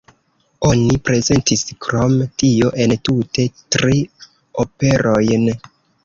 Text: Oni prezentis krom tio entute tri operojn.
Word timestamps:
Oni 0.67 0.93
prezentis 1.09 1.63
krom 1.85 2.15
tio 2.43 2.71
entute 2.85 3.45
tri 3.75 3.99
operojn. 4.65 5.45